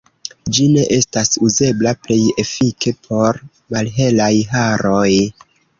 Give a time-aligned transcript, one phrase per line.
[0.55, 3.43] Ĝi ne estas uzebla plej efike por
[3.77, 5.09] malhelaj haroj.